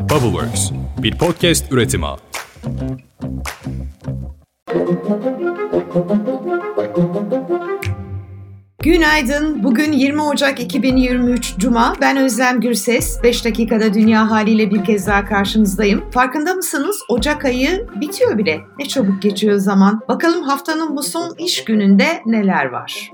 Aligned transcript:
Bubbleworks, 0.00 0.70
bir 1.02 1.18
podcast 1.18 1.72
üretimi. 1.72 2.06
Günaydın. 8.82 9.64
Bugün 9.64 9.92
20 9.92 10.22
Ocak 10.22 10.60
2023 10.60 11.54
Cuma. 11.58 11.94
Ben 12.00 12.16
Özlem 12.16 12.60
Gürses. 12.60 13.22
5 13.22 13.44
dakikada 13.44 13.94
dünya 13.94 14.30
haliyle 14.30 14.70
bir 14.70 14.84
kez 14.84 15.06
daha 15.06 15.24
karşınızdayım. 15.24 16.10
Farkında 16.10 16.54
mısınız? 16.54 17.00
Ocak 17.08 17.44
ayı 17.44 17.86
bitiyor 18.00 18.38
bile. 18.38 18.60
Ne 18.78 18.84
çabuk 18.88 19.22
geçiyor 19.22 19.58
zaman. 19.58 20.00
Bakalım 20.08 20.42
haftanın 20.42 20.96
bu 20.96 21.02
son 21.02 21.34
iş 21.38 21.64
gününde 21.64 22.22
neler 22.26 22.64
var? 22.64 23.10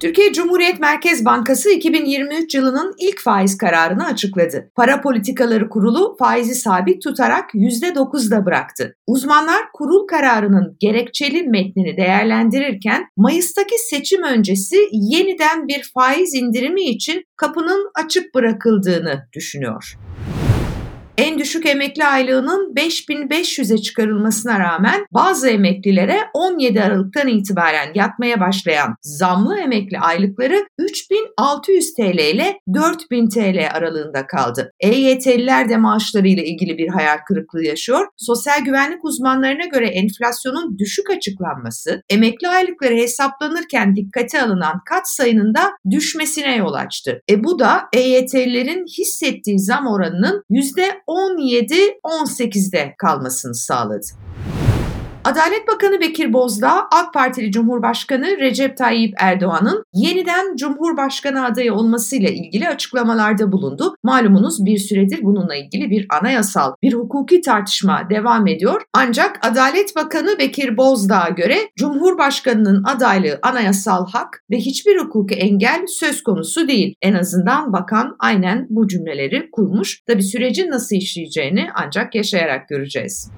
Türkiye 0.00 0.32
Cumhuriyet 0.32 0.80
Merkez 0.80 1.24
Bankası 1.24 1.70
2023 1.70 2.54
yılının 2.54 2.94
ilk 2.98 3.20
faiz 3.20 3.58
kararını 3.58 4.06
açıkladı. 4.06 4.70
Para 4.74 5.00
Politikaları 5.00 5.68
Kurulu 5.68 6.16
faizi 6.18 6.54
sabit 6.54 7.02
tutarak 7.02 7.54
%9'da 7.54 8.46
bıraktı. 8.46 8.96
Uzmanlar 9.06 9.62
kurul 9.72 10.06
kararının 10.06 10.76
gerekçeli 10.80 11.42
metnini 11.42 11.96
değerlendirirken 11.96 13.06
Mayıs'taki 13.16 13.74
seçim 13.78 14.22
öncesi 14.22 14.76
yeniden 14.92 15.68
bir 15.68 15.90
faiz 15.94 16.34
indirimi 16.34 16.82
için 16.82 17.24
kapının 17.36 17.90
açık 17.94 18.34
bırakıldığını 18.34 19.28
düşünüyor. 19.32 19.94
En 21.18 21.38
düşük 21.38 21.66
emekli 21.66 22.04
aylığının 22.04 22.74
5500'e 22.74 23.78
çıkarılmasına 23.78 24.58
rağmen 24.60 25.06
bazı 25.12 25.48
emeklilere 25.48 26.18
17 26.34 26.82
Aralık'tan 26.82 27.28
itibaren 27.28 27.88
yatmaya 27.94 28.40
başlayan 28.40 28.94
zamlı 29.02 29.58
emekli 29.58 29.98
aylıkları 29.98 30.66
3600 30.78 31.94
TL 31.94 32.18
ile 32.34 32.60
4000 32.74 33.28
TL 33.28 33.68
aralığında 33.74 34.26
kaldı. 34.26 34.72
EYT'liler 34.80 35.68
de 35.68 35.76
maaşlarıyla 35.76 36.42
ilgili 36.42 36.78
bir 36.78 36.88
hayal 36.88 37.18
kırıklığı 37.28 37.64
yaşıyor. 37.64 38.06
Sosyal 38.16 38.64
güvenlik 38.64 39.04
uzmanlarına 39.04 39.64
göre 39.64 39.86
enflasyonun 39.86 40.78
düşük 40.78 41.10
açıklanması, 41.10 42.02
emekli 42.10 42.48
aylıkları 42.48 42.94
hesaplanırken 42.94 43.96
dikkate 43.96 44.42
alınan 44.42 44.80
kat 44.88 45.08
sayının 45.08 45.54
da 45.54 45.70
düşmesine 45.90 46.56
yol 46.56 46.72
açtı. 46.72 47.22
E 47.30 47.44
bu 47.44 47.58
da 47.58 47.80
EYT'lilerin 47.92 48.84
hissettiği 48.98 49.60
zam 49.60 49.86
oranının 49.86 50.44
%17-18'de 51.08 52.94
kalmasını 52.98 53.54
sağladı. 53.54 54.06
Adalet 55.28 55.68
Bakanı 55.68 56.00
Bekir 56.00 56.32
Bozdağ, 56.32 56.88
AK 56.92 57.14
Partili 57.14 57.52
Cumhurbaşkanı 57.52 58.26
Recep 58.26 58.76
Tayyip 58.76 59.14
Erdoğan'ın 59.18 59.84
yeniden 59.94 60.56
Cumhurbaşkanı 60.56 61.44
adayı 61.44 61.74
olmasıyla 61.74 62.28
ilgili 62.28 62.68
açıklamalarda 62.68 63.52
bulundu. 63.52 63.94
Malumunuz 64.02 64.64
bir 64.64 64.78
süredir 64.78 65.18
bununla 65.22 65.56
ilgili 65.56 65.90
bir 65.90 66.06
anayasal, 66.20 66.74
bir 66.82 66.92
hukuki 66.92 67.40
tartışma 67.40 68.10
devam 68.10 68.46
ediyor. 68.46 68.82
Ancak 68.94 69.46
Adalet 69.46 69.96
Bakanı 69.96 70.38
Bekir 70.38 70.76
Bozdağ'a 70.76 71.28
göre 71.28 71.56
Cumhurbaşkanının 71.76 72.84
adaylığı 72.84 73.38
anayasal 73.42 74.06
hak 74.06 74.44
ve 74.50 74.56
hiçbir 74.56 74.98
hukuki 75.00 75.34
engel 75.34 75.84
söz 75.88 76.22
konusu 76.22 76.68
değil. 76.68 76.94
En 77.02 77.14
azından 77.14 77.72
bakan 77.72 78.16
aynen 78.18 78.66
bu 78.70 78.88
cümleleri 78.88 79.50
kurmuş. 79.52 80.00
Tabi 80.06 80.22
sürecin 80.22 80.70
nasıl 80.70 80.96
işleyeceğini 80.96 81.68
ancak 81.74 82.14
yaşayarak 82.14 82.68
göreceğiz. 82.68 83.30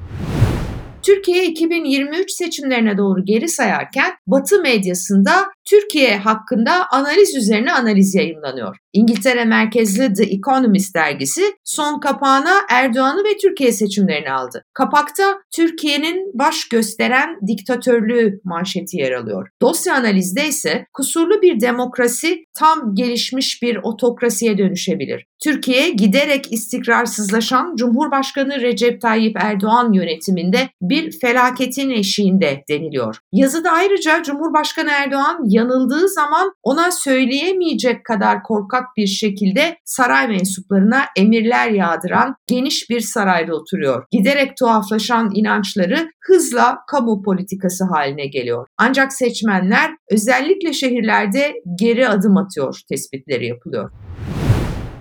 Türkiye 1.03 1.45
2023 1.47 2.31
seçimlerine 2.31 2.99
doğru 2.99 3.25
geri 3.25 3.49
sayarken 3.49 4.13
Batı 4.27 4.63
medyasında 4.63 5.49
Türkiye 5.65 6.17
hakkında 6.17 6.87
analiz 6.91 7.37
üzerine 7.37 7.73
analiz 7.73 8.15
yayınlanıyor. 8.15 8.77
İngiltere 8.93 9.45
merkezli 9.45 10.15
The 10.15 10.25
Economist 10.25 10.95
dergisi 10.95 11.43
son 11.65 12.01
kapağına 12.01 12.55
Erdoğan'ı 12.71 13.25
ve 13.25 13.37
Türkiye 13.43 13.73
seçimlerini 13.73 14.33
aldı. 14.33 14.65
Kapakta 14.75 15.39
Türkiye'nin 15.55 16.39
baş 16.39 16.69
gösteren 16.69 17.39
diktatörlüğü 17.47 18.41
manşeti 18.45 18.97
yer 18.97 19.13
alıyor. 19.13 19.49
Dosya 19.63 19.95
analizde 19.95 20.49
ise 20.49 20.87
kusurlu 20.93 21.43
bir 21.43 21.61
demokrasi 21.61 22.45
tam 22.59 22.95
gelişmiş 22.95 23.63
bir 23.63 23.77
otokrasiye 23.83 24.59
dönüşebilir. 24.59 25.27
Türkiye 25.45 25.91
giderek 25.91 26.53
istikrarsızlaşan 26.53 27.77
Cumhurbaşkanı 27.77 28.61
Recep 28.61 29.01
Tayyip 29.01 29.37
Erdoğan 29.41 29.93
yönetiminde 29.93 30.69
bir 30.83 31.19
felaketin 31.21 31.91
eşiğinde 31.91 32.65
deniliyor. 32.69 33.17
Yazıda 33.33 33.71
ayrıca 33.71 34.23
Cumhurbaşkanı 34.23 34.91
Erdoğan 34.91 35.50
yanıldığı 35.51 36.09
zaman 36.09 36.53
ona 36.63 36.91
söyleyemeyecek 36.91 38.05
kadar 38.05 38.43
korkak 38.43 38.85
bir 38.97 39.07
şekilde 39.07 39.77
saray 39.85 40.29
mensuplarına 40.29 41.03
emirler 41.17 41.71
yağdıran 41.71 42.35
geniş 42.47 42.91
bir 42.91 43.01
sarayda 43.01 43.55
oturuyor. 43.55 44.05
Giderek 44.11 44.57
tuhaflaşan 44.57 45.31
inançları 45.35 46.11
hızla 46.21 46.79
kamu 46.91 47.23
politikası 47.23 47.85
haline 47.85 48.27
geliyor. 48.27 48.67
Ancak 48.79 49.13
seçmenler 49.13 49.91
özellikle 50.11 50.73
şehirlerde 50.73 51.53
geri 51.79 52.09
adım 52.09 52.37
atıyor 52.37 52.81
tespitleri 52.89 53.47
yapılıyor. 53.47 53.91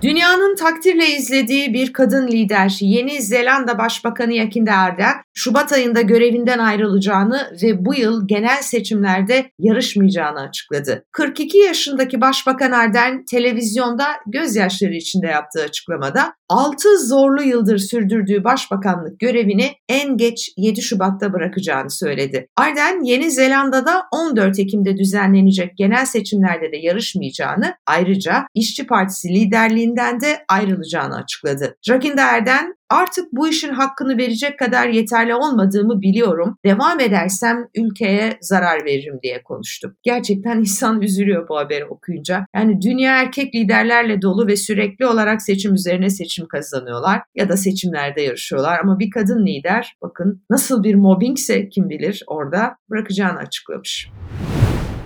Dünyanın 0.01 0.55
takdirle 0.55 1.07
izlediği 1.07 1.73
bir 1.73 1.93
kadın 1.93 2.27
lider 2.27 2.77
Yeni 2.81 3.21
Zelanda 3.21 3.77
Başbakanı 3.77 4.33
Jacinda 4.33 4.73
Ardern, 4.73 5.15
Şubat 5.33 5.73
ayında 5.73 6.01
görevinden 6.01 6.59
ayrılacağını 6.59 7.51
ve 7.63 7.85
bu 7.85 7.95
yıl 7.95 8.27
genel 8.27 8.61
seçimlerde 8.61 9.51
yarışmayacağını 9.59 10.39
açıkladı. 10.39 11.05
42 11.11 11.57
yaşındaki 11.57 12.21
Başbakan 12.21 12.71
Ardern 12.71 13.23
televizyonda 13.31 14.05
gözyaşları 14.27 14.93
içinde 14.93 15.27
yaptığı 15.27 15.63
açıklamada 15.63 16.33
6 16.49 17.07
zorlu 17.07 17.43
yıldır 17.43 17.77
sürdürdüğü 17.77 18.43
başbakanlık 18.43 19.19
görevini 19.19 19.71
en 19.89 20.17
geç 20.17 20.51
7 20.57 20.81
Şubat'ta 20.81 21.33
bırakacağını 21.33 21.89
söyledi. 21.91 22.47
Ardern 22.57 23.03
Yeni 23.03 23.31
Zelanda'da 23.31 24.03
14 24.11 24.59
Ekim'de 24.59 24.97
düzenlenecek 24.97 25.77
genel 25.77 26.05
seçimlerde 26.05 26.71
de 26.71 26.77
yarışmayacağını 26.77 27.75
ayrıca 27.85 28.45
İşçi 28.55 28.88
Partisi 28.88 29.29
liderliğini 29.29 29.89
görevliğinden 29.89 30.21
de 30.21 30.45
ayrılacağını 30.47 31.15
açıkladı. 31.15 31.77
Jacinda 31.81 32.23
Ardern 32.23 32.78
Artık 32.89 33.25
bu 33.33 33.47
işin 33.47 33.73
hakkını 33.73 34.17
verecek 34.17 34.59
kadar 34.59 34.88
yeterli 34.88 35.35
olmadığımı 35.35 36.01
biliyorum. 36.01 36.57
Devam 36.66 37.00
edersem 37.00 37.67
ülkeye 37.75 38.38
zarar 38.41 38.85
veririm 38.85 39.19
diye 39.23 39.44
konuştum. 39.44 39.95
Gerçekten 40.03 40.59
insan 40.59 41.01
üzülüyor 41.01 41.50
bu 41.50 41.57
haberi 41.57 41.85
okuyunca. 41.85 42.45
Yani 42.55 42.81
dünya 42.81 43.22
erkek 43.22 43.55
liderlerle 43.55 44.22
dolu 44.22 44.47
ve 44.47 44.55
sürekli 44.55 45.05
olarak 45.05 45.41
seçim 45.41 45.73
üzerine 45.73 46.09
seçim 46.09 46.47
kazanıyorlar 46.47 47.22
ya 47.35 47.50
da 47.50 47.57
seçimlerde 47.57 48.22
yarışıyorlar 48.22 48.79
ama 48.79 49.00
bir 49.00 49.09
kadın 49.09 49.45
lider 49.45 49.95
bakın 50.01 50.44
nasıl 50.50 50.83
bir 50.83 50.95
mobbingse 50.95 51.69
kim 51.69 51.89
bilir 51.89 52.23
orada 52.27 52.75
bırakacağını 52.89 53.39
açıklamış. 53.39 54.09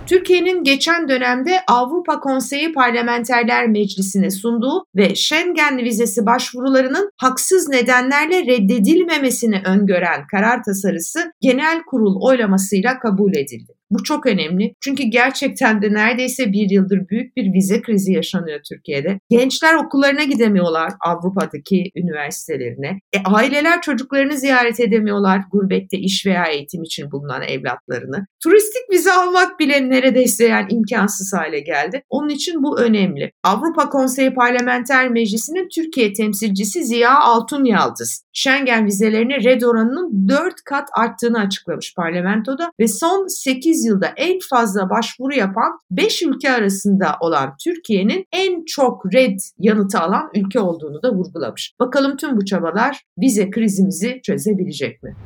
Türkiye'nin 0.06 0.64
geçen 0.64 1.08
dönemde 1.08 1.60
Avrupa 1.68 2.20
Konseyi 2.20 2.72
Parlamenterler 2.72 3.68
Meclisi'ne 3.68 4.30
sunduğu 4.30 4.84
ve 4.96 5.14
Schengen 5.14 5.78
vizesi 5.78 6.26
başvurularının 6.26 7.10
haksız 7.16 7.68
nedenlerle 7.68 8.46
reddedilmemesini 8.46 9.62
öngören 9.66 10.26
karar 10.30 10.62
tasarısı 10.62 11.32
genel 11.40 11.82
kurul 11.86 12.16
oylamasıyla 12.20 12.98
kabul 12.98 13.34
edildi. 13.34 13.72
Bu 13.94 14.02
çok 14.02 14.26
önemli. 14.26 14.74
Çünkü 14.80 15.02
gerçekten 15.02 15.82
de 15.82 15.92
neredeyse 15.92 16.52
bir 16.52 16.70
yıldır 16.70 17.08
büyük 17.08 17.36
bir 17.36 17.52
vize 17.52 17.82
krizi 17.82 18.12
yaşanıyor 18.12 18.60
Türkiye'de. 18.68 19.20
Gençler 19.30 19.74
okullarına 19.74 20.24
gidemiyorlar 20.24 20.92
Avrupa'daki 21.00 21.90
üniversitelerine. 21.96 23.00
E, 23.12 23.18
aileler 23.24 23.82
çocuklarını 23.82 24.36
ziyaret 24.36 24.80
edemiyorlar 24.80 25.40
gurbette 25.50 25.98
iş 25.98 26.26
veya 26.26 26.44
eğitim 26.44 26.82
için 26.82 27.12
bulunan 27.12 27.42
evlatlarını. 27.42 28.26
Turistik 28.42 28.82
vize 28.92 29.12
almak 29.12 29.60
bile 29.60 29.90
neredeyse 29.90 30.44
yani 30.44 30.66
imkansız 30.70 31.32
hale 31.32 31.60
geldi. 31.60 32.02
Onun 32.10 32.28
için 32.28 32.62
bu 32.62 32.80
önemli. 32.80 33.32
Avrupa 33.42 33.88
Konseyi 33.88 34.34
Parlamenter 34.34 35.08
Meclisi'nin 35.08 35.68
Türkiye 35.74 36.12
temsilcisi 36.12 36.84
Ziya 36.84 37.20
Altun 37.20 37.64
Yaldız, 37.64 38.24
Schengen 38.32 38.86
vizelerine 38.86 39.44
red 39.44 39.62
oranının 39.62 40.28
4 40.28 40.54
kat 40.64 40.88
arttığını 40.98 41.38
açıklamış 41.38 41.94
parlamentoda 41.96 42.72
ve 42.80 42.88
son 42.88 43.26
8 43.26 43.83
yılda 43.84 44.06
en 44.16 44.38
fazla 44.50 44.90
başvuru 44.90 45.34
yapan 45.34 45.78
5 45.90 46.22
ülke 46.22 46.50
arasında 46.50 47.16
olan 47.20 47.54
Türkiye'nin 47.64 48.24
en 48.32 48.64
çok 48.64 49.14
red 49.14 49.38
yanıtı 49.58 49.98
alan 49.98 50.30
ülke 50.34 50.60
olduğunu 50.60 51.02
da 51.02 51.12
vurgulamış. 51.12 51.74
Bakalım 51.80 52.16
tüm 52.16 52.36
bu 52.36 52.44
çabalar 52.44 53.02
vize 53.18 53.50
krizimizi 53.50 54.20
çözebilecek 54.22 55.02
mi? 55.02 55.16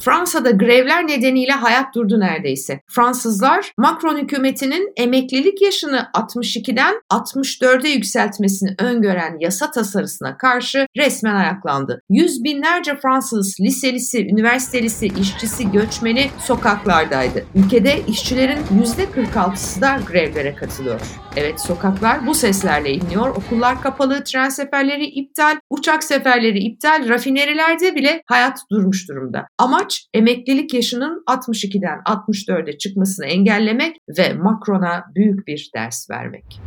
Fransa'da 0.00 0.50
grevler 0.50 1.06
nedeniyle 1.06 1.52
hayat 1.52 1.94
durdu 1.94 2.20
neredeyse. 2.20 2.80
Fransızlar 2.86 3.72
Macron 3.78 4.18
hükümetinin 4.18 4.92
emeklilik 4.96 5.62
yaşını 5.62 6.08
62'den 6.14 6.94
64'e 7.10 7.90
yükseltmesini 7.90 8.74
öngören 8.78 9.36
yasa 9.40 9.70
tasarısına 9.70 10.36
karşı 10.36 10.86
resmen 10.96 11.34
ayaklandı. 11.34 12.02
Yüz 12.10 12.44
binlerce 12.44 12.96
Fransız 12.96 13.60
liselisi, 13.60 14.26
üniversitelisi, 14.26 15.06
işçisi, 15.06 15.70
göçmeni 15.70 16.30
sokaklardaydı. 16.38 17.44
Ülkede 17.54 18.02
işçilerin 18.08 18.58
%46'sı 18.62 19.80
da 19.80 19.98
grevlere 20.08 20.54
katılıyor. 20.54 21.00
Evet 21.36 21.60
sokaklar 21.60 22.26
bu 22.26 22.34
seslerle 22.34 22.92
inliyor. 22.92 23.28
Okullar 23.28 23.82
kapalı, 23.82 24.24
tren 24.24 24.48
seferleri 24.48 25.04
iptal, 25.04 25.56
uçak 25.70 26.04
seferleri 26.04 26.58
iptal, 26.58 27.08
rafinerilerde 27.08 27.94
bile 27.94 28.22
hayat 28.26 28.58
durmuş 28.70 29.08
durumda. 29.08 29.46
Amaç 29.58 29.89
emeklilik 30.14 30.74
yaşının 30.74 31.22
62'den 31.26 31.98
64'e 31.98 32.78
çıkmasını 32.78 33.26
engellemek 33.26 33.96
ve 34.18 34.32
Macron'a 34.32 35.04
büyük 35.14 35.46
bir 35.46 35.70
ders 35.74 36.10
vermek. 36.10 36.60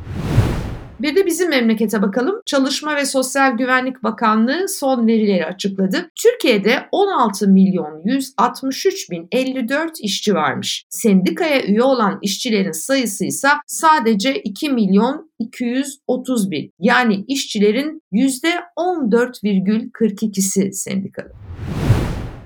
Bir 1.04 1.16
de 1.16 1.26
bizim 1.26 1.50
memlekete 1.50 2.02
bakalım. 2.02 2.42
Çalışma 2.46 2.96
ve 2.96 3.06
Sosyal 3.06 3.58
Güvenlik 3.58 4.04
Bakanlığı 4.04 4.70
son 4.70 5.08
verileri 5.08 5.46
açıkladı. 5.46 6.10
Türkiye'de 6.16 6.86
16 6.92 7.48
milyon 7.48 8.02
163 8.06 9.12
bin 9.12 9.28
54 9.32 9.92
işçi 10.02 10.34
varmış. 10.34 10.86
Sendikaya 10.90 11.64
üye 11.64 11.84
olan 11.84 12.20
işçilerin 12.22 12.72
sayısı 12.72 13.26
ise 13.26 13.48
sadece 13.68 14.42
2 14.42 14.70
milyon 14.70 15.32
230 15.40 16.52
bin. 16.52 16.72
Yani 16.80 17.24
işçilerin 17.28 18.02
%14,42'si 18.14 20.72
sendikalı. 20.72 21.32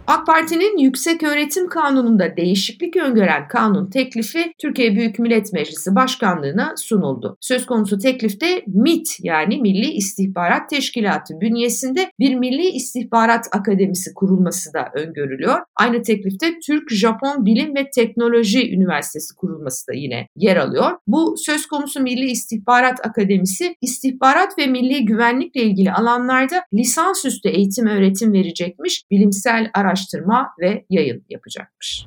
AK 0.07 0.25
Parti'nin 0.25 0.77
Yüksek 0.77 1.24
Öğretim 1.24 1.69
Kanunu'nda 1.69 2.38
değişiklik 2.38 2.95
öngören 2.95 3.48
kanun 3.48 3.89
teklifi 3.89 4.54
Türkiye 4.62 4.95
Büyük 4.95 5.19
Millet 5.19 5.54
Meclisi 5.54 5.95
Başkanlığı'na 5.95 6.74
sunuldu. 6.77 7.38
Söz 7.42 7.65
konusu 7.65 7.98
teklifte 7.98 8.63
MIT 8.68 9.07
yani 9.24 9.62
Milli 9.62 9.92
İstihbarat 9.92 10.69
Teşkilatı 10.69 11.33
bünyesinde 11.42 12.12
bir 12.19 12.36
Milli 12.36 12.69
İstihbarat 12.69 13.45
Akademisi 13.51 14.13
kurulması 14.13 14.74
da 14.74 14.89
öngörülüyor. 14.94 15.59
Aynı 15.75 16.01
teklifte 16.01 16.59
Türk-Japon 16.59 17.45
Bilim 17.45 17.75
ve 17.75 17.89
Teknoloji 17.95 18.74
Üniversitesi 18.74 19.36
kurulması 19.36 19.88
da 19.88 19.94
yine 19.94 20.27
yer 20.36 20.57
alıyor. 20.57 20.92
Bu 21.07 21.36
söz 21.38 21.65
konusu 21.65 22.01
Milli 22.01 22.25
İstihbarat 22.25 23.06
Akademisi 23.06 23.75
istihbarat 23.81 24.57
ve 24.57 24.68
milli 24.68 25.06
güvenlikle 25.06 25.62
ilgili 25.62 25.92
alanlarda 25.92 26.63
lisansüstü 26.74 27.50
eğitim 27.50 27.88
öğretim 27.88 28.33
verecekmiş, 28.33 29.04
bilimsel 29.12 29.69
araştırma 29.74 29.96
araştırma 29.97 30.49
ve 30.61 30.85
yayın 30.89 31.25
yapacakmış. 31.29 32.05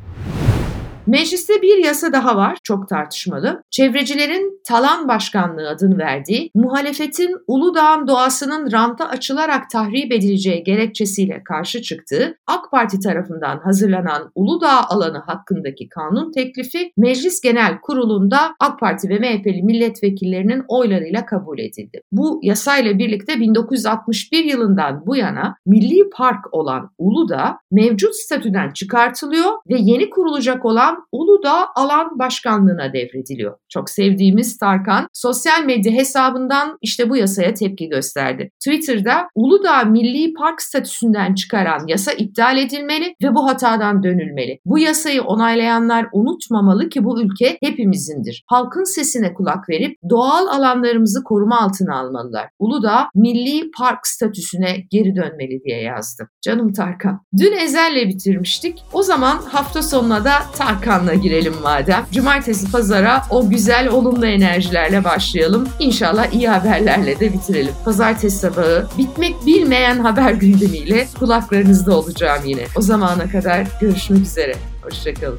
Mecliste 1.07 1.63
bir 1.63 1.85
yasa 1.85 2.13
daha 2.13 2.37
var, 2.37 2.59
çok 2.65 2.89
tartışmalı. 2.89 3.63
Çevrecilerin 3.71 4.61
talan 4.65 5.09
başkanlığı 5.09 5.69
adını 5.69 5.99
verdiği, 5.99 6.51
muhalefetin 6.55 7.37
Uludağ'ın 7.47 8.09
doğasının 8.09 8.73
ranta 8.73 9.09
açılarak 9.09 9.71
tahrip 9.71 10.13
edileceği 10.13 10.65
gerekçesiyle 10.65 11.43
karşı 11.45 11.83
çıktığı, 11.83 12.37
AK 12.47 12.71
Parti 12.71 13.01
tarafından 13.01 13.59
hazırlanan 13.59 14.31
Uludağ 14.35 14.89
alanı 14.89 15.19
hakkındaki 15.19 15.89
kanun 15.89 16.33
teklifi 16.33 16.93
Meclis 16.97 17.41
Genel 17.41 17.81
Kurulu'nda 17.81 18.55
AK 18.61 18.81
Parti 18.81 19.09
ve 19.09 19.19
MHP'li 19.19 19.63
milletvekillerinin 19.63 20.65
oylarıyla 20.69 21.27
kabul 21.27 21.59
edildi. 21.59 22.01
Bu 22.13 22.41
yasayla 22.43 22.99
birlikte 22.99 23.41
1961 23.41 24.45
yılından 24.45 25.07
bu 25.07 25.17
yana 25.17 25.55
milli 25.67 26.11
park 26.11 26.55
olan 26.55 26.91
Uludağ 26.99 27.59
mevcut 27.71 28.15
statüden 28.15 28.71
çıkartılıyor 28.71 29.53
ve 29.69 29.77
yeni 29.79 30.11
kurulacak 30.11 30.65
olan 30.65 30.90
Uludağ 31.13 31.69
Alan 31.77 32.19
Başkanlığı'na 32.19 32.93
devrediliyor. 32.93 33.57
Çok 33.69 33.91
sevdiğimiz 33.91 34.59
Tarkan 34.59 35.09
sosyal 35.13 35.65
medya 35.65 35.93
hesabından 35.93 36.79
işte 36.83 37.11
bu 37.11 37.17
yasaya 37.17 37.55
tepki 37.55 37.89
gösterdi. 37.89 38.51
Twitter'da 38.59 39.29
Uludağ 39.35 39.85
Milli 39.85 40.35
Park 40.35 40.63
statüsünden 40.63 41.35
çıkaran 41.35 41.87
yasa 41.87 42.13
iptal 42.13 42.59
edilmeli 42.59 43.15
ve 43.23 43.35
bu 43.35 43.49
hatadan 43.49 44.03
dönülmeli. 44.03 44.59
Bu 44.65 44.79
yasayı 44.79 45.23
onaylayanlar 45.23 46.07
unutmamalı 46.13 46.89
ki 46.89 47.05
bu 47.05 47.23
ülke 47.23 47.59
hepimizindir. 47.63 48.45
Halkın 48.47 48.85
sesine 48.85 49.35
kulak 49.35 49.69
verip 49.69 49.99
doğal 50.11 50.47
alanlarımızı 50.47 51.25
koruma 51.25 51.61
altına 51.61 51.99
almalılar. 51.99 52.49
Uludağ 52.59 53.09
Milli 53.15 53.71
Park 53.71 54.07
statüsüne 54.07 54.77
geri 54.91 55.17
dönmeli 55.17 55.61
diye 55.65 55.83
yazdım. 55.83 56.29
Canım 56.43 56.73
Tarkan. 56.73 57.21
Dün 57.37 57.53
Ezel'le 57.53 58.09
bitirmiştik. 58.09 58.85
O 58.93 59.03
zaman 59.03 59.37
hafta 59.37 59.83
sonuna 59.83 60.25
da 60.25 60.33
Tarkan 60.57 60.80
Hakan'la 60.81 61.15
girelim 61.15 61.55
madem. 61.63 62.07
Cumartesi 62.13 62.73
pazara 62.73 63.23
o 63.31 63.51
güzel 63.51 63.89
olumlu 63.89 64.27
enerjilerle 64.27 65.05
başlayalım. 65.05 65.69
İnşallah 65.79 66.33
iyi 66.33 66.49
haberlerle 66.49 67.21
de 67.21 67.33
bitirelim. 67.33 67.73
Pazartesi 67.85 68.39
sabahı 68.39 68.87
bitmek 68.99 69.47
bilmeyen 69.47 69.99
haber 69.99 70.33
gündemiyle 70.33 71.07
kulaklarınızda 71.19 71.97
olacağım 71.97 72.43
yine. 72.45 72.63
O 72.77 72.81
zamana 72.83 73.29
kadar 73.29 73.67
görüşmek 73.81 74.23
üzere. 74.23 74.55
Hoşçakalın. 74.83 75.39